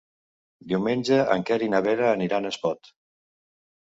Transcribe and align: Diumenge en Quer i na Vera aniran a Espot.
Diumenge 0.71 1.19
en 1.35 1.45
Quer 1.49 1.59
i 1.67 1.69
na 1.75 1.83
Vera 1.91 2.09
aniran 2.15 2.51
a 2.51 2.53
Espot. 2.57 2.95